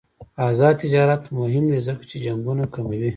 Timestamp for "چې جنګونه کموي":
2.09-3.09